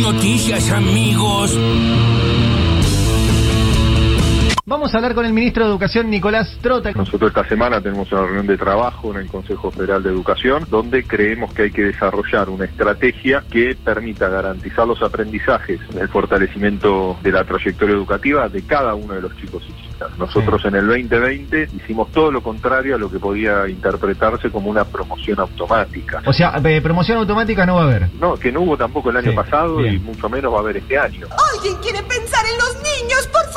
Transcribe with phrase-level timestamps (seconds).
[0.00, 1.56] noticias, amigos.
[4.68, 6.90] Vamos a hablar con el ministro de Educación, Nicolás Trota.
[6.90, 11.04] Nosotros esta semana tenemos una reunión de trabajo en el Consejo Federal de Educación, donde
[11.04, 17.32] creemos que hay que desarrollar una estrategia que permita garantizar los aprendizajes, el fortalecimiento de
[17.32, 19.85] la trayectoria educativa de cada uno de los chicos y chicas.
[20.18, 24.84] Nosotros en el 2020 hicimos todo lo contrario a lo que podía interpretarse como una
[24.84, 26.22] promoción automática.
[26.26, 28.08] O sea, eh, promoción automática no va a haber.
[28.20, 29.94] No, que no hubo tampoco el año Sí, pasado bien.
[29.94, 31.26] y mucho menos va a haber este año.
[31.54, 33.55] ¿Alguien quiere pensar en los niños, por favor?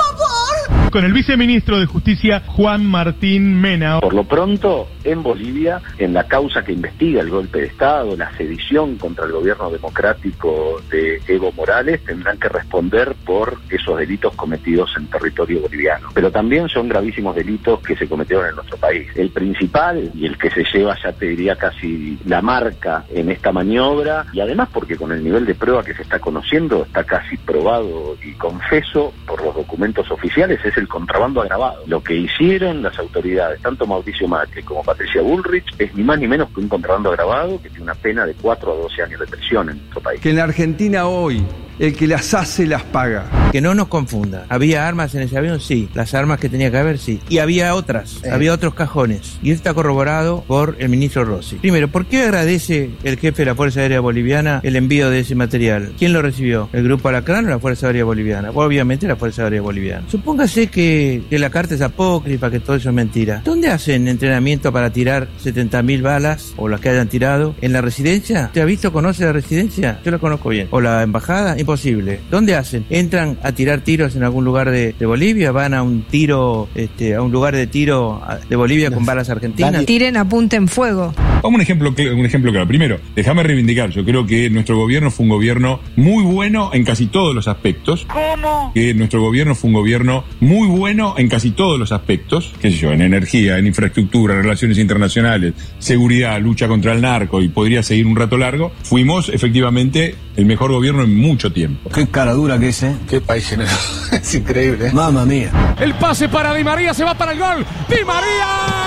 [0.92, 4.00] Con el viceministro de Justicia, Juan Martín Mena.
[4.00, 8.36] Por lo pronto, en Bolivia, en la causa que investiga el golpe de Estado, la
[8.36, 14.90] sedición contra el gobierno democrático de Evo Morales, tendrán que responder por esos delitos cometidos
[14.98, 16.10] en territorio boliviano.
[16.16, 19.08] Pero también son gravísimos delitos que se cometieron en nuestro país.
[19.16, 23.52] El principal y el que se lleva, ya te diría, casi la marca en esta
[23.52, 27.38] maniobra, y además porque con el nivel de prueba que se está conociendo, está casi
[27.38, 31.84] probado y confeso por los documentos oficiales, es el contrabando agravado.
[31.88, 36.28] Lo que hicieron las autoridades, tanto Mauricio Macri como Patricia Bullrich, es ni más ni
[36.28, 39.28] menos que un contrabando agravado que tiene una pena de 4 a 12 años de
[39.28, 40.22] prisión en nuestro país.
[40.22, 41.44] que en la Argentina hoy
[41.80, 43.26] el que las hace las paga.
[43.52, 44.46] Que no nos confunda.
[44.50, 45.60] ¿Había armas en ese avión?
[45.60, 45.90] Sí.
[45.94, 47.20] Las armas que tenía que haber, sí.
[47.30, 48.22] Y había otras.
[48.30, 49.40] Había otros cajones.
[49.42, 51.56] Y eso está corroborado por el ministro Rossi.
[51.56, 55.36] Primero, ¿por qué agradece el jefe de la Fuerza Aérea Boliviana el envío de ese
[55.36, 55.94] material?
[55.98, 56.70] ¿Quién lo recibió?
[56.74, 58.52] ¿El Grupo Alacrán o la Fuerza Aérea Boliviana?
[58.54, 60.04] Obviamente la Fuerza Aérea Boliviana.
[60.10, 63.42] Supóngase que, que la carta es apócrifa, que todo eso es mentira.
[63.44, 67.56] ¿Dónde hacen entrenamiento para tirar 70.000 balas o las que hayan tirado?
[67.62, 68.50] ¿En la residencia?
[68.54, 70.00] ¿Te ha visto, conoce la residencia?
[70.04, 70.68] Yo la conozco bien.
[70.72, 71.56] ¿O la embajada?
[71.70, 72.20] Imposible.
[72.32, 72.84] ¿Dónde hacen?
[72.90, 75.52] ¿Entran a tirar tiros en algún lugar de, de Bolivia?
[75.52, 78.20] ¿Van a un tiro, este, a un lugar de tiro
[78.50, 79.86] de Bolivia con balas argentinas?
[79.86, 81.14] Tiren, apunten fuego.
[81.42, 82.68] Vamos a un ejemplo, un ejemplo claro.
[82.68, 83.90] Primero, déjame reivindicar.
[83.92, 88.06] Yo creo que nuestro gobierno fue un gobierno muy bueno en casi todos los aspectos.
[88.12, 88.72] ¿Cómo?
[88.74, 92.54] Que nuestro gobierno fue un gobierno muy bueno en casi todos los aspectos.
[92.62, 97.48] Qué sé yo, en energía, en infraestructura, relaciones internacionales, seguridad, lucha contra el narco y
[97.48, 98.74] podría seguir un rato largo.
[98.84, 101.90] Fuimos efectivamente el mejor gobierno en mucho tiempo.
[101.90, 102.96] Qué cara dura que es, ¿eh?
[103.10, 104.16] Qué país generoso.
[104.16, 104.92] es increíble.
[104.92, 105.76] Mamma mía.
[105.80, 107.66] El pase para Di María se va para el gol.
[107.88, 108.79] ¡Di María!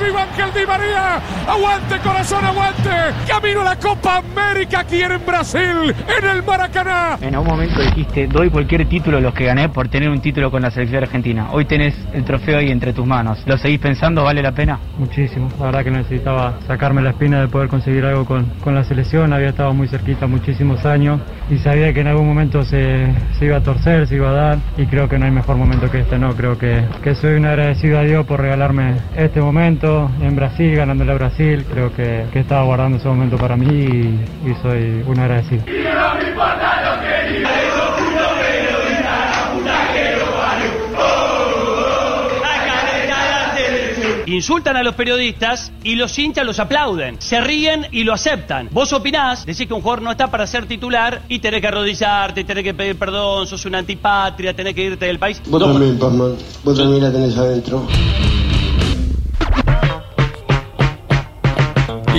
[0.00, 1.20] ¡Viva Ángel Di María!
[1.46, 2.90] ¡Aguante, corazón, aguante!
[3.28, 7.18] ¡Camino a la Copa América aquí en Brasil, en el Maracaná!
[7.20, 10.50] En algún momento dijiste, doy cualquier título de los que gané por tener un título
[10.50, 11.48] con la selección argentina.
[11.52, 13.42] Hoy tenés el trofeo ahí entre tus manos.
[13.44, 14.24] ¿Lo seguís pensando?
[14.24, 14.78] ¿Vale la pena?
[14.98, 18.84] Muchísimo, la verdad que necesitaba sacarme la espina de poder conseguir algo con, con la
[18.84, 23.44] selección, había estado muy cerquita muchísimos años y sabía que en algún momento se, se
[23.44, 26.00] iba a torcer, se iba a dar y creo que no hay mejor momento que
[26.00, 29.89] este, no, creo que, que soy un agradecido a Dios por regalarme este momento
[30.20, 34.50] en Brasil, ganándole a Brasil, creo que, que estaba guardando ese momento para mí y,
[34.50, 35.64] y soy un agradecido.
[44.26, 47.16] Insultan a los periodistas y los hinchas los aplauden.
[47.20, 48.68] Se ríen y lo aceptan.
[48.70, 52.44] Vos opinás, decís que un jugador no está para ser titular y tenés que arrodillarte,
[52.44, 55.42] tenés que pedir perdón, sos una antipatria, tenés que irte del país.
[55.46, 56.36] Vos también, Pazman.
[56.62, 57.86] Vos también la tenés adentro.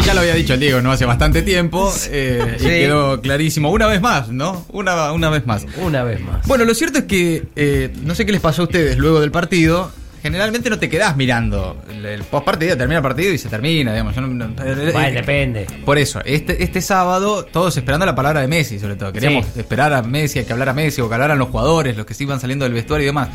[0.01, 0.91] Y ya lo había dicho el Diego, ¿no?
[0.91, 1.93] Hace bastante tiempo.
[2.09, 2.65] eh, Sí.
[2.65, 3.69] Y quedó clarísimo.
[3.69, 4.65] Una vez más, ¿no?
[4.69, 5.65] Una, una vez más.
[5.77, 6.45] Una vez más.
[6.47, 9.31] Bueno, lo cierto es que, eh, no sé qué les pasó a ustedes luego del
[9.31, 9.91] partido.
[10.23, 13.91] Generalmente no te quedás mirando el, el post partido, termina el partido y se termina,
[13.91, 14.13] digamos.
[14.15, 15.65] Yo no- no- eh, Bueno, depende.
[15.83, 19.11] Por eso, este, este sábado, todos esperando la palabra de Messi, sobre todo.
[19.11, 19.59] Queríamos Sí.
[19.59, 22.23] esperar a Messi, a que hablara Messi, o que hablaran los jugadores, los que se
[22.23, 23.29] iban saliendo del vestuario y demás.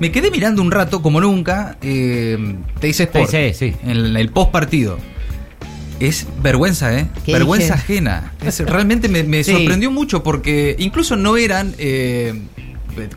[0.00, 2.36] Me quedé mirando un rato, como nunca, eh,
[2.80, 3.30] te dice Sport.
[3.30, 3.74] TIC, sí.
[3.84, 4.98] En el, el post partido.
[6.00, 7.06] Es vergüenza, ¿eh?
[7.24, 7.84] ¿Qué Vergüenza dije?
[7.94, 8.32] ajena.
[8.44, 9.52] Es- realmente me, me Sí.
[9.52, 12.34] sorprendió mucho porque incluso no eran, eh,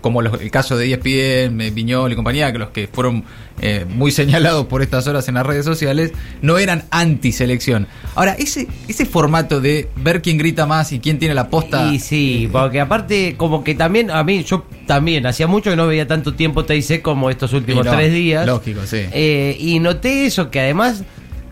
[0.01, 3.23] como los- el caso de ESPN, eh, Viñol y compañía, que los que fueron
[3.61, 7.87] eh, muy señalados por estas horas en las redes sociales, no eran anti-selección.
[8.15, 11.91] Ahora, ese, ese formato de ver quién grita más y quién tiene la posta...
[11.93, 15.87] Y sí, porque aparte, como que también, a mí, yo también, hacía mucho que no
[15.87, 18.45] veía tanto tiempo TIC como estos últimos no, tres días.
[18.47, 19.01] lógico, sí.
[19.11, 21.03] Eh, y noté eso, que además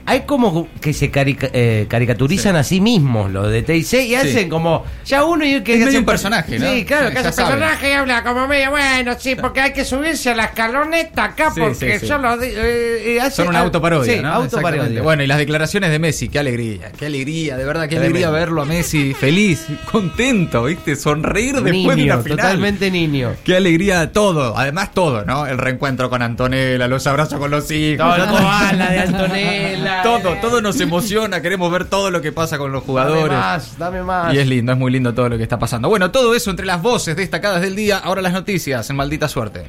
[0.09, 4.49] hay como que se carica- eh, caricaturizan a sí mismos los de TIC y hacen
[4.49, 6.71] como, ya uno y que Es medio un personaje, ¿no?
[6.71, 10.29] Sí, claro, Sí, que personaje y habla como medio, bueno, sí, porque hay que subirse
[10.29, 14.31] a la escaloneta acá porque yo lo eh, hace- Son una autoparodia, sí, ¿no?
[14.33, 15.01] autoparodia.
[15.01, 18.61] Bueno, y las declaraciones de Messi, qué alegría, qué alegría, de verdad, qué alegría verlo
[18.61, 20.95] a Messi feliz, contento, ¿viste?
[20.95, 22.37] Sonreír después de una final.
[22.37, 23.31] totalmente niño.
[23.43, 25.45] Qué alegría todo, además todo, ¿no?
[25.47, 28.15] El reencuentro con Antonella, los abrazos con los hijos.
[28.15, 32.71] Todo koala de Antonella, todo, todo nos emociona, queremos ver todo lo que pasa con
[32.71, 33.29] los jugadores.
[33.29, 34.33] Dame más, dame más.
[34.33, 35.89] Y es lindo, es muy lindo todo lo que está pasando.
[35.89, 39.65] Bueno, todo eso entre las voces destacadas del día, ahora las noticias en Maldita Suerte.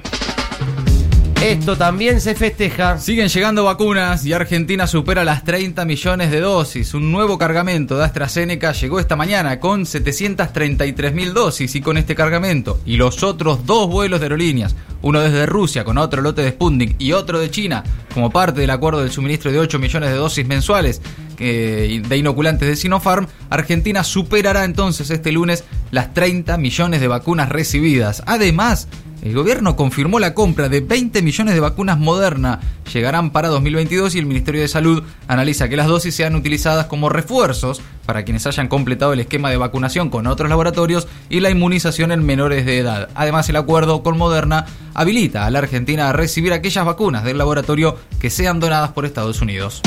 [1.42, 2.98] Esto también se festeja.
[2.98, 6.94] Siguen llegando vacunas y Argentina supera las 30 millones de dosis.
[6.94, 12.16] Un nuevo cargamento de AstraZeneca llegó esta mañana con 733 mil dosis y con este
[12.16, 16.50] cargamento y los otros dos vuelos de aerolíneas, uno desde Rusia con otro lote de
[16.50, 20.16] Sputnik y otro de China, como parte del acuerdo del suministro de 8 millones de
[20.16, 21.00] dosis mensuales
[21.38, 25.62] eh, de inoculantes de Sinopharm, Argentina superará entonces este lunes
[25.92, 28.24] las 30 millones de vacunas recibidas.
[28.26, 28.88] Además,
[29.22, 32.60] el gobierno confirmó la compra de 20 millones de vacunas Moderna.
[32.92, 37.08] Llegarán para 2022 y el Ministerio de Salud analiza que las dosis sean utilizadas como
[37.08, 42.12] refuerzos para quienes hayan completado el esquema de vacunación con otros laboratorios y la inmunización
[42.12, 43.08] en menores de edad.
[43.14, 47.98] Además, el acuerdo con Moderna habilita a la Argentina a recibir aquellas vacunas del laboratorio
[48.20, 49.82] que sean donadas por Estados Unidos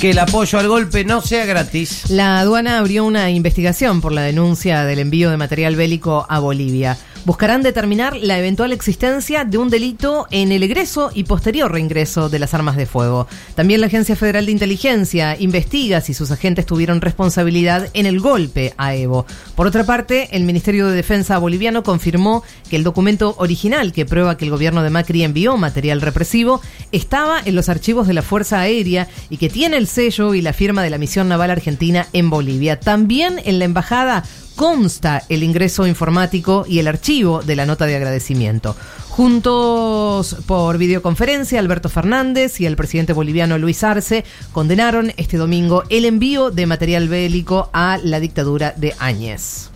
[0.00, 2.10] que el apoyo al golpe no sea gratis.
[2.10, 6.98] La aduana abrió una investigación por la denuncia del envío de material bélico a Bolivia
[7.24, 12.38] buscarán determinar la eventual existencia de un delito en el egreso y posterior reingreso de
[12.38, 13.26] las armas de fuego.
[13.54, 18.74] También la Agencia Federal de Inteligencia investiga si sus agentes tuvieron responsabilidad en el golpe
[18.76, 19.26] a Evo.
[19.54, 24.36] Por otra parte, el Ministerio de Defensa boliviano confirmó que el documento original que prueba
[24.36, 26.60] que el gobierno de Macri envió material represivo
[26.90, 30.52] estaba en los archivos de la Fuerza Aérea y que tiene el sello y la
[30.52, 32.80] firma de la misión naval argentina en Bolivia.
[32.80, 34.24] También en la embajada
[34.56, 38.76] consta el ingreso informático y el archivo de la nota de agradecimiento.
[39.08, 46.04] Juntos por videoconferencia, Alberto Fernández y el presidente boliviano Luis Arce condenaron este domingo el
[46.06, 49.70] envío de material bélico a la dictadura de Áñez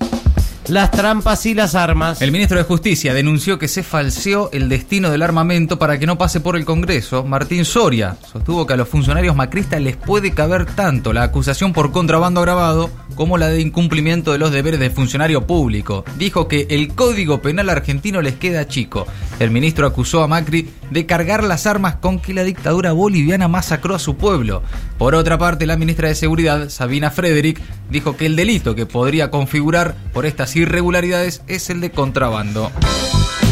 [0.68, 2.20] las trampas y las armas.
[2.20, 6.18] El ministro de Justicia denunció que se falseó el destino del armamento para que no
[6.18, 7.24] pase por el Congreso.
[7.24, 11.92] Martín Soria sostuvo que a los funcionarios macristas les puede caber tanto la acusación por
[11.92, 16.04] contrabando agravado como la de incumplimiento de los deberes de funcionario público.
[16.18, 19.06] Dijo que el Código Penal argentino les queda chico.
[19.38, 23.94] El ministro acusó a Macri de cargar las armas con que la dictadura boliviana masacró
[23.94, 24.62] a su pueblo.
[24.98, 27.60] Por otra parte, la ministra de Seguridad, Sabina Frederick,
[27.90, 32.70] dijo que el delito que podría configurar por estas irregularidades es el de contrabando.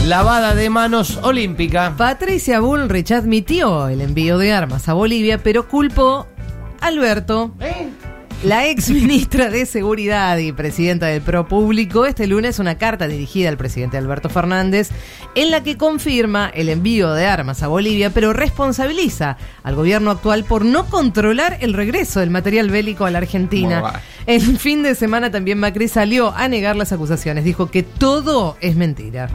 [0.06, 1.94] Lavada de manos olímpica.
[1.96, 6.26] Patricia Bullrich admitió el envío de armas a Bolivia, pero culpó
[6.80, 7.54] a Alberto.
[7.60, 7.83] ¿Eh?
[8.42, 13.48] La ex ministra de Seguridad y presidenta del Pro Público este lunes una carta dirigida
[13.48, 14.90] al presidente Alberto Fernández
[15.34, 20.44] en la que confirma el envío de armas a Bolivia, pero responsabiliza al gobierno actual
[20.44, 24.02] por no controlar el regreso del material bélico a la Argentina.
[24.26, 28.76] El fin de semana también Macri salió a negar las acusaciones, dijo que todo es
[28.76, 29.30] mentira.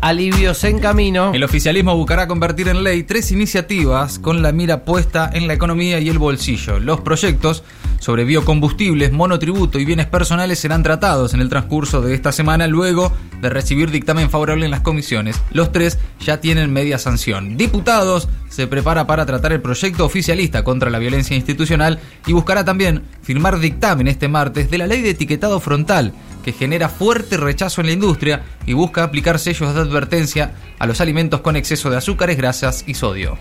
[0.00, 1.32] Alivios en camino.
[1.34, 5.98] El oficialismo buscará convertir en ley tres iniciativas con la mira puesta en la economía
[5.98, 6.78] y el bolsillo.
[6.78, 7.64] Los proyectos
[7.98, 13.12] sobre biocombustibles, monotributo y bienes personales serán tratados en el transcurso de esta semana luego
[13.40, 15.40] de recibir dictamen favorable en las comisiones.
[15.50, 17.56] Los tres ya tienen media sanción.
[17.56, 23.02] Diputados se prepara para tratar el proyecto oficialista contra la violencia institucional y buscará también
[23.22, 26.12] firmar dictamen este martes de la ley de etiquetado frontal
[26.44, 31.00] que genera fuerte rechazo en la industria y busca aplicar sellos de advertencia a los
[31.00, 33.38] alimentos con exceso de azúcares, grasas y sodio.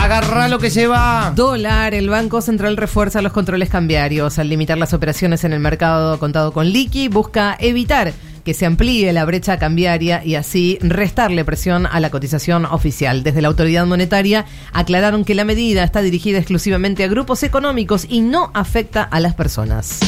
[0.00, 1.32] Agarra lo que lleva.
[1.34, 1.92] Dólar.
[1.92, 4.38] El Banco Central refuerza los controles cambiarios.
[4.38, 8.12] Al limitar las operaciones en el mercado contado con liqui, busca evitar
[8.44, 13.24] que se amplíe la brecha cambiaria y así restarle presión a la cotización oficial.
[13.24, 18.20] Desde la autoridad monetaria aclararon que la medida está dirigida exclusivamente a grupos económicos y
[18.20, 19.98] no afecta a las personas.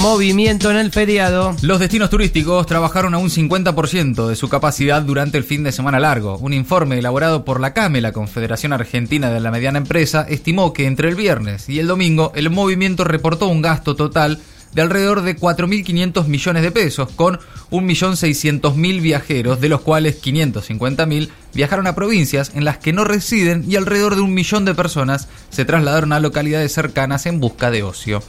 [0.00, 1.56] Movimiento en el feriado.
[1.60, 5.98] Los destinos turísticos trabajaron a un 50% de su capacidad durante el fin de semana
[5.98, 6.38] largo.
[6.38, 10.86] Un informe elaborado por la CAME, la Confederación Argentina de la Mediana Empresa, estimó que
[10.86, 14.38] entre el viernes y el domingo el movimiento reportó un gasto total
[14.72, 17.40] de alrededor de 4.500 millones de pesos, con
[17.72, 23.74] 1.600.000 viajeros, de los cuales 550.000 viajaron a provincias en las que no residen y
[23.74, 28.22] alrededor de un millón de personas se trasladaron a localidades cercanas en busca de ocio.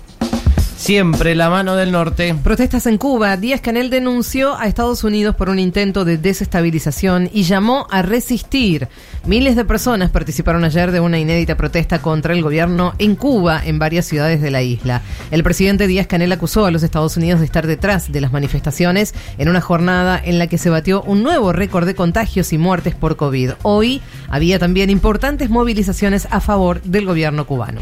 [0.79, 2.33] Siempre la mano del norte.
[2.41, 3.35] Protestas en Cuba.
[3.35, 8.87] Díaz Canel denunció a Estados Unidos por un intento de desestabilización y llamó a resistir.
[9.25, 13.77] Miles de personas participaron ayer de una inédita protesta contra el gobierno en Cuba en
[13.77, 15.01] varias ciudades de la isla.
[15.31, 19.13] El presidente Díaz Canel acusó a los Estados Unidos de estar detrás de las manifestaciones
[19.37, 22.95] en una jornada en la que se batió un nuevo récord de contagios y muertes
[22.95, 23.51] por COVID.
[23.63, 27.81] Hoy había también importantes movilizaciones a favor del gobierno cubano.